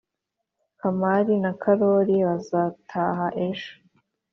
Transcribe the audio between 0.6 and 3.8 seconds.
kamari na kalori bazataha ejo